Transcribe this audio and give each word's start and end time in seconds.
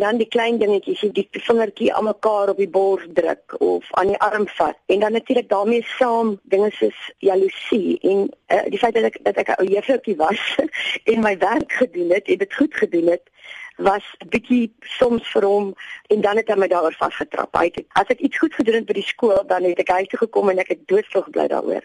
Dan 0.00 0.16
die 0.20 0.28
klein 0.28 0.58
dingetjies, 0.58 1.02
die 1.12 1.26
vingertjie 1.30 1.90
aan 1.94 2.06
mekaar 2.08 2.52
op 2.52 2.60
die 2.62 2.68
bors 2.68 3.04
druk 3.16 3.54
of 3.60 3.88
aan 4.00 4.12
die 4.12 4.20
arm 4.26 4.46
vat. 4.56 4.78
En 4.86 5.00
dan 5.00 5.12
natuurlik 5.12 5.48
daarmee 5.48 5.84
saam 5.98 6.38
dinge 6.42 6.70
soos 6.72 7.00
jaloesie 7.18 7.98
en 8.00 8.28
uh, 8.48 8.62
die 8.72 8.80
feit 8.80 8.94
dat 8.96 9.10
ek 9.10 9.18
dat 9.24 9.40
ek 9.42 9.52
'n 9.52 9.60
ou 9.60 9.68
juffroukie 9.68 10.16
was 10.16 10.40
en 11.12 11.20
my 11.20 11.36
werk 11.38 11.72
gedoen 11.72 12.10
het, 12.16 12.28
en 12.28 12.38
dit 12.38 12.54
goed 12.54 12.74
gedoen 12.74 13.12
het 13.12 13.28
was 13.80 14.04
bietjie 14.28 14.72
soms 14.80 15.28
vir 15.32 15.44
hom 15.44 15.72
en 16.12 16.20
dan 16.20 16.36
het 16.36 16.48
hy 16.52 16.56
my 16.60 16.68
daaroor 16.68 16.96
vasgetrap. 17.00 17.56
Hy 17.56 17.70
het 17.70 17.84
as 18.00 18.12
ek 18.12 18.20
iets 18.20 18.38
goed 18.38 18.54
gedoen 18.54 18.80
het 18.80 18.90
by 18.90 18.98
die 19.00 19.06
skool, 19.08 19.40
dan 19.48 19.64
het 19.68 19.80
ek 19.80 19.94
huis 19.96 20.12
toe 20.12 20.20
gekom 20.24 20.52
en 20.52 20.60
ek 20.60 20.74
het 20.74 20.84
doodstil 20.92 21.24
gebly 21.28 21.48
daaroor. 21.48 21.84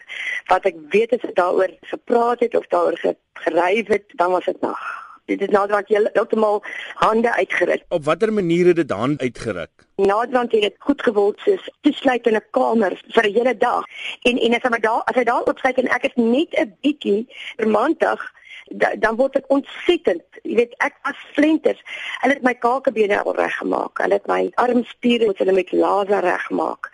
Wat 0.52 0.68
ek 0.68 0.78
weet 0.92 1.16
is 1.16 1.24
dat 1.24 1.36
daaroor 1.40 1.72
gepraat 1.92 2.44
het 2.44 2.56
of 2.56 2.68
daaroor 2.72 3.00
geryf 3.46 3.92
het, 3.92 4.16
dan 4.20 4.30
was 4.36 4.44
dit 4.44 4.60
nag 4.60 5.05
dit 5.26 5.40
is 5.40 5.48
naderhand 5.48 5.88
heeltemal 5.88 6.62
hande 6.94 7.34
uitgeruk. 7.34 7.82
Op 7.88 8.04
watter 8.04 8.32
manier 8.32 8.66
het 8.66 8.76
dit 8.76 8.88
dan 8.88 9.14
uitgeruk? 9.20 9.70
Naderhand 9.96 10.52
het 10.52 10.60
dit 10.60 10.74
goed 10.78 11.02
geword 11.02 11.40
soos 11.44 11.70
toesluit 11.80 12.26
in 12.26 12.36
'n 12.36 12.44
kamer 12.50 13.00
vir 13.08 13.24
'n 13.26 13.32
hele 13.32 13.56
dag. 13.56 13.84
En 14.22 14.38
en 14.38 14.54
as 14.54 14.62
hy 14.62 14.78
daar 14.78 15.02
as 15.04 15.14
hy 15.14 15.24
daar 15.24 15.42
opsluit 15.42 15.78
en 15.78 15.88
ek 15.88 16.04
is 16.04 16.14
net 16.14 16.50
'n 16.58 16.76
bietjie 16.80 17.26
romantig 17.56 18.32
da, 18.70 18.94
dan 18.98 19.16
word 19.16 19.36
ek 19.38 19.50
ontsettend. 19.52 20.24
Jy 20.42 20.56
weet, 20.58 20.74
ek 20.84 20.96
was 21.06 21.18
flenters. 21.36 21.80
Hulle 22.22 22.36
het 22.36 22.44
my 22.46 22.54
kakebene 22.58 23.18
al 23.22 23.36
reggemaak. 23.36 24.02
Hulle 24.02 24.18
het 24.18 24.26
my 24.30 24.40
armspiere 24.62 25.30
met 25.30 25.40
hulle 25.42 25.54
met 25.56 25.72
laser 25.72 26.24
reggemaak. 26.26 26.90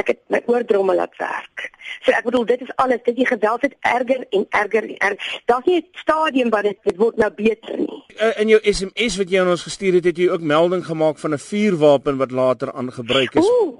Ek 0.00 0.12
het 0.14 0.20
my 0.34 0.42
oordromme 0.50 0.96
laat 0.98 1.16
werk. 1.22 1.68
So 2.02 2.14
ek 2.16 2.26
bedoel 2.26 2.46
dit 2.50 2.64
is 2.66 2.74
alles. 2.82 3.02
Dit 3.06 3.18
die 3.20 3.28
geweld 3.28 3.66
het 3.66 3.76
erger 3.80 4.26
en 4.30 4.46
erger 4.50 4.88
en 4.88 4.96
erger. 4.96 5.42
Daar's 5.50 5.66
nie 5.70 5.80
'n 5.80 5.88
stadium 6.02 6.50
waar 6.50 6.62
dit 6.62 6.78
dit 6.82 6.96
word 6.96 7.16
nou 7.16 7.30
beter 7.30 7.78
nie. 7.78 8.02
Uh, 8.20 8.40
in 8.40 8.48
jou 8.48 8.60
SMS 8.62 9.16
wat 9.16 9.30
jy 9.30 9.40
aan 9.40 9.50
ons 9.50 9.62
gestuur 9.62 9.94
het, 9.94 10.04
het 10.04 10.16
jy 10.16 10.28
ook 10.28 10.40
melding 10.40 10.84
gemaak 10.86 11.18
van 11.18 11.32
'n 11.32 11.38
vuurwapen 11.38 12.16
wat 12.16 12.30
later 12.30 12.72
aangebruik 12.72 13.34
is. 13.34 13.48
Ooh, 13.48 13.78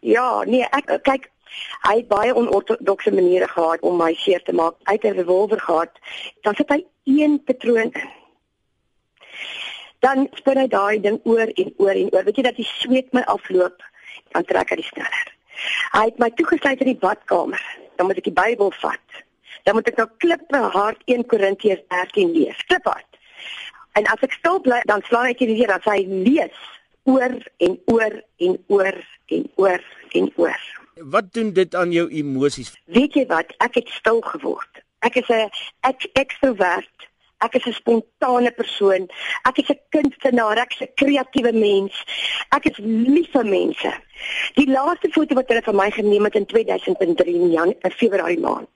ja, 0.00 0.44
nee, 0.44 0.66
ek 0.70 0.98
kyk 1.02 1.30
Hy 1.86 1.96
het 1.96 2.08
baie 2.08 2.34
onortodokse 2.34 3.12
maniere 3.14 3.48
gehad 3.48 3.80
om 3.80 3.96
my 3.96 4.12
seer 4.14 4.42
te 4.42 4.52
maak. 4.52 4.74
Hy 4.84 4.92
het 4.98 5.04
'n 5.04 5.18
revolver 5.20 5.60
gehad. 5.60 5.92
Dan 6.42 6.54
sit 6.54 6.68
hy 6.68 6.84
een 7.04 7.42
patroon 7.44 7.92
in. 7.92 8.10
Dan 9.98 10.28
spin 10.34 10.58
hy 10.58 10.66
daai 10.66 11.00
ding 11.00 11.20
oor 11.24 11.48
en 11.54 11.74
oor 11.76 11.94
en 11.94 12.12
oor. 12.12 12.24
Weet 12.24 12.36
jy 12.36 12.42
dat 12.42 12.56
die 12.56 12.68
sweet 12.68 13.12
my 13.12 13.20
afloop, 13.20 13.82
dan 14.32 14.44
trek 14.44 14.70
hy 14.70 14.82
sneller. 14.82 15.26
Hy 15.92 16.04
het 16.04 16.18
my 16.18 16.30
toegesluit 16.30 16.80
in 16.80 16.92
die 16.92 17.00
badkamer. 17.00 17.62
Dan 17.96 18.06
moet 18.06 18.16
ek 18.16 18.28
die 18.28 18.36
Bybel 18.36 18.72
vat. 18.80 19.22
Dan 19.64 19.74
moet 19.74 19.88
ek 19.88 19.96
nou 19.96 20.08
klip 20.22 20.42
my 20.50 20.58
hart 20.58 21.02
1 21.10 21.26
Korintiërs 21.26 21.82
13 21.88 22.32
lees. 22.32 22.64
Klip 22.68 22.84
hard. 22.84 23.20
En 23.96 24.06
as 24.12 24.22
ek 24.26 24.36
stil 24.36 24.60
bly, 24.60 24.82
dan 24.84 25.02
slaan 25.08 25.30
ek 25.32 25.40
hierdie 25.40 25.66
dat 25.66 25.84
hy 25.88 26.02
lees 26.04 26.64
oor 27.08 27.38
en 27.64 27.78
oor 27.86 28.18
en 28.36 28.58
oor 28.68 28.98
en 29.26 29.46
oor 29.56 29.80
en 30.12 30.32
oor. 30.36 30.85
Wat 30.96 31.32
doen 31.32 31.52
dit 31.52 31.74
aan 31.74 31.92
jou 31.92 32.08
emosies? 32.08 32.72
Weet 32.84 33.14
jy 33.14 33.26
wat? 33.28 33.52
Ek 33.60 33.74
het 33.76 33.88
stil 33.92 34.20
geword. 34.24 34.80
Ek 35.04 35.16
is 35.20 35.28
'n 35.28 35.50
ek 35.80 36.08
ekstrovert. 36.12 36.96
Ek 37.44 37.54
is 37.54 37.66
'n 37.66 37.72
spontane 37.72 38.50
persoon. 38.50 39.08
Ek 39.44 39.58
is 39.58 39.68
'n 39.68 39.80
kunstenaar, 39.90 40.56
ek 40.56 40.72
is 40.72 40.80
'n 40.80 40.94
kreatiewe 40.94 41.52
mens. 41.52 42.04
Ek 42.48 42.64
is 42.64 42.78
lief 42.78 43.30
vir 43.30 43.44
mense. 43.44 43.92
Die 44.54 44.70
laaste 44.70 45.08
foto 45.10 45.34
wat 45.34 45.48
hulle 45.48 45.62
van 45.62 45.76
my 45.76 45.90
geneem 45.90 46.24
het 46.24 46.34
in 46.34 46.46
2003 46.46 47.34
in 47.34 47.50
Jan 47.50 47.74
in 47.80 47.90
Februarie 47.90 48.40
maand. 48.40 48.68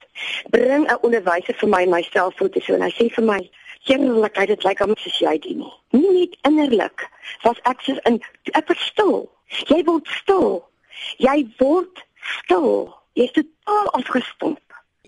Bring 0.49 0.87
'n 0.87 1.01
onderwyser 1.01 1.55
vir 1.55 1.69
my 1.69 1.85
my 1.85 2.01
selffoto 2.01 2.59
so 2.59 2.73
en 2.73 2.81
hy 2.81 2.91
sê 2.91 3.09
vir 3.09 3.23
my 3.23 3.49
Generalikheid 3.83 4.47
dit 4.47 4.63
lyk 4.63 4.79
om 4.79 4.95
soos 4.95 5.19
jy 5.19 5.39
dit 5.39 5.57
nie. 5.57 5.73
Nie 5.89 6.11
net 6.19 6.37
innerlik, 6.41 7.09
was 7.41 7.57
ek 7.63 7.81
so 7.81 7.97
in 8.05 8.21
ek 8.53 8.67
verstil. 8.67 9.31
Jy 9.47 9.83
word 9.83 10.07
stil. 10.07 10.69
Jy 11.17 11.47
word 11.57 12.03
stil. 12.21 12.89
Jy 13.13 13.27
is 13.27 13.33
totaal 13.35 13.89
afgestomp. 13.99 14.59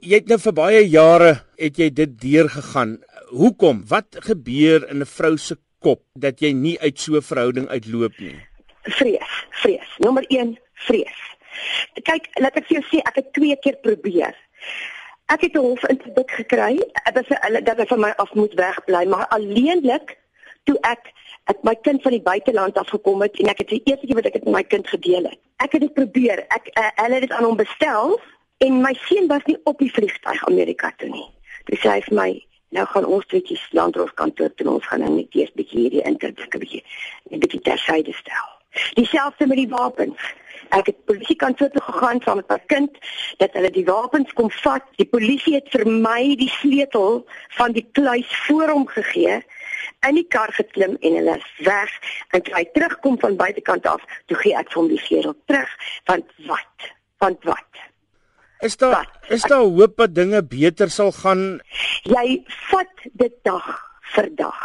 Jy 0.04 0.20
het 0.20 0.32
nou 0.32 0.40
vir 0.44 0.56
baie 0.58 0.82
jare 0.88 1.34
het 1.60 1.78
jy 1.80 1.90
dit 1.96 2.16
deurgegaan. 2.22 2.98
Hoekom? 3.32 3.84
Wat 3.88 4.20
gebeur 4.28 4.90
in 4.90 5.02
'n 5.02 5.06
vrou 5.06 5.38
se 5.38 5.56
kop 5.80 6.02
dat 6.20 6.42
jy 6.42 6.52
nie 6.52 6.80
uit 6.80 7.00
so 7.00 7.16
'n 7.16 7.22
verhouding 7.22 7.68
uitloop 7.68 8.20
nie? 8.20 8.36
Vrees, 8.84 9.34
vrees. 9.62 9.90
Nommer 10.00 10.26
1, 10.28 10.58
vrees. 10.74 11.20
Kyk, 11.94 12.28
laat 12.42 12.58
ek 12.58 12.68
vir 12.68 12.82
jou 12.82 12.86
sê, 12.92 12.98
ek 13.08 13.16
het 13.16 13.34
twee 13.34 13.56
keer 13.56 13.78
probeer. 13.82 14.36
Ek 15.32 15.42
het 15.42 15.56
'n 15.56 15.64
hof 15.64 15.84
in 15.90 16.02
dik 16.16 16.32
gekry. 16.32 16.76
Dit 17.14 17.28
was 17.28 17.64
dat 17.64 17.78
hy 17.78 17.86
van 17.86 18.00
my 18.00 18.14
af 18.18 18.34
moet 18.34 18.54
wegbly, 18.54 19.06
maar 19.06 19.28
alleenlik 19.28 20.18
toe 20.64 20.78
ek 20.82 21.12
ek 21.52 21.64
my 21.64 21.76
kind 21.76 22.02
van 22.02 22.12
die 22.12 22.22
buiteland 22.22 22.78
af 22.78 22.90
gekom 22.90 23.22
het 23.22 23.40
en 23.40 23.50
ek 23.52 23.58
het 23.58 23.70
die 23.70 23.82
eerste 23.84 24.08
keer 24.08 24.16
wat 24.16 24.26
ek 24.26 24.34
dit 24.34 24.46
met 24.46 24.54
my 24.54 24.64
kind 24.64 24.88
gedeel 24.88 25.24
het 25.24 25.40
ek 25.66 25.78
het 25.78 25.86
dit 25.86 25.94
probeer. 25.94 26.44
Ek 26.54 26.72
uh, 26.74 26.90
hulle 27.04 27.20
het 27.20 27.28
dit 27.28 27.36
aan 27.36 27.48
hom 27.48 27.60
bestel 27.60 28.18
en 28.64 28.82
my 28.84 28.94
seun 29.08 29.28
was 29.32 29.46
nie 29.50 29.58
op 29.70 29.80
die 29.80 29.92
vliegtuig 29.92 30.46
Amerika 30.48 30.92
toe 30.98 31.10
nie. 31.10 31.28
Dis 31.70 31.82
sê 31.84 31.96
hy 31.96 32.02
vir 32.08 32.18
my, 32.20 32.30
nou 32.76 32.86
gaan 32.92 33.08
ons 33.18 33.28
tweetjies 33.32 33.64
landrof 33.78 34.14
kantoor 34.20 34.52
toe 34.58 34.70
ons 34.76 34.88
gaan 34.90 35.04
nou 35.06 35.12
net 35.18 35.36
eers 35.38 35.54
bietjie 35.58 35.86
hierdie 35.86 36.06
interdikkie 36.10 36.64
bietjie 36.64 36.84
'n 37.32 37.40
bietjie 37.44 37.62
tersyde 37.68 38.14
stel. 38.20 38.48
Dieselfde 38.98 39.48
met 39.48 39.58
die 39.58 39.70
wapens. 39.70 40.22
Ek 40.74 40.88
het 40.90 41.06
polisie 41.06 41.36
kantoor 41.36 41.70
toe 41.70 41.82
gegaan 41.82 42.22
saam 42.24 42.40
met 42.42 42.50
my 42.50 42.60
kind 42.66 42.98
dat 43.38 43.54
hulle 43.54 43.70
die 43.70 43.86
wapens 43.86 44.34
kom 44.34 44.50
vat. 44.64 44.86
Die 44.98 45.06
polisie 45.06 45.56
het 45.60 45.70
vir 45.70 45.86
my 45.86 46.36
die 46.40 46.50
sleutel 46.50 47.26
van 47.58 47.76
die 47.78 47.86
kluis 47.92 48.32
voor 48.48 48.74
hom 48.74 48.88
gegee 48.88 49.44
in 50.08 50.20
die 50.20 50.28
kar 50.28 50.52
geklim 50.56 50.98
en 51.02 51.18
hulle 51.20 51.38
is 51.38 51.66
weg 51.68 51.94
en 52.36 52.44
toe 52.44 52.56
hy 52.58 52.64
terugkom 52.76 53.20
van 53.22 53.38
buitekant 53.40 53.88
af, 53.90 54.04
toe 54.28 54.38
gee 54.44 54.56
ek 54.58 54.74
hom 54.78 54.90
die 54.92 55.02
sleutel 55.02 55.36
terug 55.50 55.72
want 56.12 56.36
wat? 56.50 56.92
Want 57.24 57.44
wat? 57.48 57.84
Is 58.64 58.78
daar 58.78 58.96
wat? 58.98 59.32
is 59.32 59.44
daar 59.52 59.64
hoop 59.64 59.98
dat 59.98 60.16
dinge 60.16 60.44
beter 60.44 60.90
sal 60.90 61.12
gaan? 61.12 61.62
Jy 62.04 62.44
vat 62.70 63.08
dit 63.14 63.36
dag 63.44 63.68
vir 64.16 64.30
dag. 64.36 64.62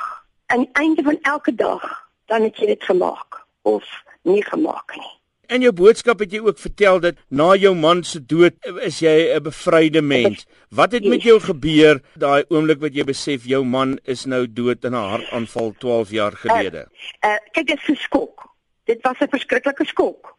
Aan 0.46 0.66
die 0.66 0.72
einde 0.80 1.02
van 1.02 1.18
elke 1.22 1.54
dag 1.54 1.84
dan 2.26 2.42
het 2.46 2.58
jy 2.58 2.74
dit 2.74 2.84
gemaak 2.84 3.42
of 3.62 3.84
nie 4.22 4.42
gemaak 4.44 4.96
nie. 4.96 5.17
In 5.48 5.62
jou 5.64 5.70
boodskap 5.72 6.20
het 6.20 6.34
jy 6.34 6.42
ook 6.44 6.58
vertel 6.60 6.98
dat 7.00 7.20
na 7.32 7.54
jou 7.56 7.70
man 7.72 8.02
se 8.04 8.18
dood 8.20 8.52
is 8.84 8.98
jy 9.00 9.32
'n 9.32 9.42
bevryde 9.42 10.02
mens. 10.02 10.44
Wat 10.68 10.92
het 10.92 11.04
met 11.04 11.22
jou 11.22 11.40
gebeur 11.40 12.02
daai 12.20 12.44
oomblik 12.48 12.80
wat 12.80 12.94
jy 12.94 13.04
besef 13.04 13.46
jou 13.48 13.64
man 13.64 13.98
is 14.04 14.26
nou 14.26 14.44
dood 14.44 14.84
in 14.84 14.92
'n 14.92 15.08
hartaanval 15.08 15.72
12 15.78 16.10
jaar 16.10 16.32
gelede? 16.36 16.88
Uh, 17.24 17.30
uh 17.30 17.38
kyk 17.52 17.66
dit 17.66 17.78
is 17.78 17.88
'n 17.88 17.96
skok. 17.96 18.44
Dit 18.84 19.00
was 19.02 19.16
'n 19.20 19.28
verskriklike 19.28 19.84
skok. 19.84 20.36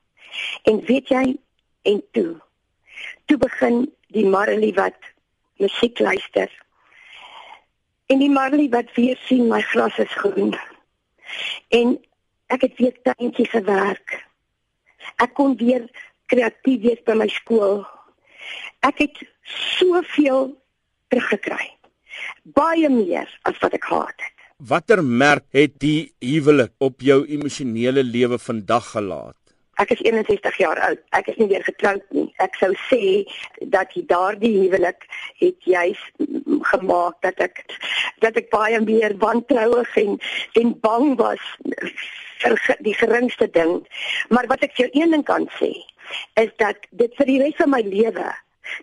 En 0.64 0.86
weet 0.86 1.08
jy 1.08 1.38
en 1.82 2.04
toe 2.12 2.38
toe 3.26 3.38
begin 3.38 3.92
die 4.08 4.26
Marley 4.26 4.74
wat 4.74 4.98
musiek 5.58 6.00
luister. 6.00 6.50
En 8.06 8.20
die 8.20 8.30
Marley 8.30 8.70
wat 8.70 8.94
weer 8.94 9.18
sien 9.26 9.48
my 9.48 9.62
glas 9.62 9.98
is 9.98 10.14
groen. 10.14 10.54
En 11.70 11.98
ek 12.48 12.62
het 12.62 12.78
weer 12.78 12.96
tuintjie 13.02 13.50
gewerk 13.50 14.29
ek 15.18 15.34
kon 15.34 15.58
weer 15.58 15.88
kreatief 16.30 16.82
wees 16.86 17.02
by 17.06 17.18
my 17.18 17.28
skool. 17.34 17.84
Ek 18.86 19.02
het 19.04 19.22
soveel 19.78 20.54
teruggekry. 21.10 21.70
Baie 22.56 22.90
meer 22.90 23.30
as 23.50 23.58
wat 23.64 23.74
ek 23.78 23.90
gehad 23.90 24.16
het. 24.18 24.36
Watter 24.70 25.00
merk 25.04 25.46
het 25.56 25.78
die 25.80 26.12
huwelik 26.20 26.74
op 26.84 27.00
jou 27.02 27.22
emosionele 27.32 28.04
lewe 28.04 28.40
vandag 28.40 28.92
gelaat? 28.92 29.38
Ek 29.80 29.94
is 29.96 30.02
61 30.04 30.58
jaar 30.60 30.80
oud. 30.84 31.00
Ek 31.16 31.30
is 31.32 31.38
nie 31.40 31.48
weer 31.48 31.64
getroud 31.64 32.04
nie. 32.12 32.28
Ek 32.44 32.58
sou 32.60 32.74
sê 32.90 33.24
dat 33.72 33.96
daardie 34.12 34.52
huwelik 34.58 35.06
het 35.40 35.64
juis 35.64 36.02
gemaak 36.74 37.16
dat 37.24 37.40
ek 37.48 37.64
dat 38.20 38.36
ek 38.36 38.50
baie 38.52 38.82
meer 38.84 39.16
wantrouig 39.24 39.96
en 40.04 40.18
en 40.60 40.74
bang 40.84 41.16
was 41.22 41.46
vir 42.44 42.76
die 42.86 42.96
geringste 42.96 43.50
ding. 43.52 43.80
Maar 44.30 44.48
wat 44.52 44.64
ek 44.68 44.76
vir 44.80 44.90
een 44.92 45.12
ding 45.16 45.26
kan 45.28 45.48
sê, 45.60 45.74
is 46.42 46.54
dat 46.58 46.88
dit 46.90 47.16
vir 47.20 47.28
die 47.30 47.42
res 47.44 47.58
van 47.60 47.76
my 47.76 47.82
lewe 47.86 48.30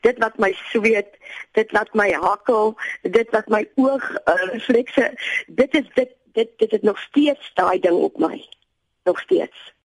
dit 0.03 0.19
wat 0.19 0.38
my 0.43 0.53
sweet, 0.70 1.17
dit 1.55 1.70
wat 1.70 1.93
my 1.94 2.08
hakkel, 2.11 2.75
dit 3.03 3.31
wat 3.35 3.49
my 3.53 3.62
oog 3.75 4.05
uh, 4.17 4.35
reflekse, 4.53 5.12
dit 5.47 5.75
is 5.75 5.88
dit 5.94 6.14
dit 6.37 6.50
dit 6.61 6.70
het 6.70 6.82
nog 6.82 6.99
steeds 7.00 7.53
daai 7.55 7.79
ding 7.81 7.97
op 7.97 8.19
my. 8.20 8.44
Nog 9.08 9.20
steeds. 9.20 9.73